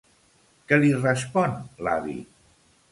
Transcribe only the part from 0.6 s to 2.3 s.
Què li respon l'avi?